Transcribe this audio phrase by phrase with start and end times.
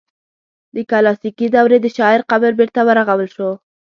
[0.75, 3.49] د کلاسیکي دورې د شاعر قبر بیرته ورغول شو.